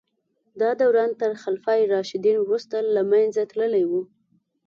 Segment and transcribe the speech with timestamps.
[0.61, 3.91] دا دوران تر خلفای راشدین وروسته له منځه تللی و.